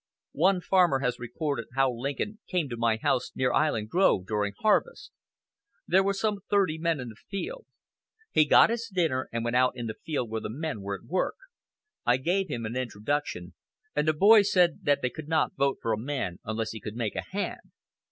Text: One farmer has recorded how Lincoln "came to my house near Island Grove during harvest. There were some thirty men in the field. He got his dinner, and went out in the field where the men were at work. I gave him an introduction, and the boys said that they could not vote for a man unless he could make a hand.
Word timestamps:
One 0.33 0.61
farmer 0.61 0.97
has 1.01 1.19
recorded 1.19 1.67
how 1.75 1.93
Lincoln 1.93 2.39
"came 2.47 2.67
to 2.69 2.75
my 2.75 2.97
house 2.97 3.31
near 3.35 3.53
Island 3.53 3.89
Grove 3.89 4.25
during 4.25 4.53
harvest. 4.57 5.11
There 5.87 6.01
were 6.01 6.15
some 6.15 6.39
thirty 6.49 6.79
men 6.79 6.99
in 6.99 7.09
the 7.09 7.21
field. 7.29 7.67
He 8.31 8.45
got 8.45 8.71
his 8.71 8.89
dinner, 8.91 9.29
and 9.31 9.43
went 9.45 9.55
out 9.57 9.73
in 9.75 9.85
the 9.85 9.93
field 9.93 10.31
where 10.31 10.41
the 10.41 10.49
men 10.49 10.81
were 10.81 10.95
at 10.97 11.05
work. 11.05 11.35
I 12.03 12.17
gave 12.17 12.47
him 12.47 12.65
an 12.65 12.75
introduction, 12.75 13.53
and 13.95 14.07
the 14.07 14.13
boys 14.13 14.51
said 14.51 14.85
that 14.85 15.03
they 15.03 15.11
could 15.11 15.27
not 15.27 15.53
vote 15.55 15.77
for 15.83 15.93
a 15.93 15.99
man 15.99 16.39
unless 16.43 16.71
he 16.71 16.79
could 16.81 16.95
make 16.95 17.15
a 17.15 17.21
hand. 17.29 17.61